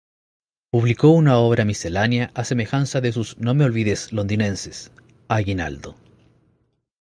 Publicó 0.71 1.09
una 1.09 1.37
obra 1.37 1.63
miscelánea 1.63 2.31
a 2.33 2.43
semejanza 2.43 3.01
de 3.01 3.11
sus 3.11 3.37
"No 3.37 3.53
me 3.53 3.65
olvides" 3.65 4.11
londinenses, 4.11 4.89
"Aguinaldo". 5.27 5.95